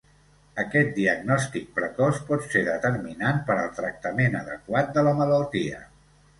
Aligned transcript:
Aquest 0.61 0.87
diagnòstic 0.95 1.67
precoç 1.75 2.23
pot 2.31 2.49
ser 2.55 2.65
determinant 2.71 3.45
per 3.53 3.61
al 3.67 3.71
tractament 3.83 4.41
adequat 4.43 4.93
de 4.99 5.09
la 5.11 5.17
malaltia. 5.25 5.89